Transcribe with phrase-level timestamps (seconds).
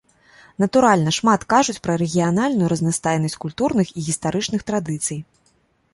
[0.61, 5.19] Натуральна, шмат кажуць пра рэгіянальную разнастайнасць культурных і гістарычных традыцый.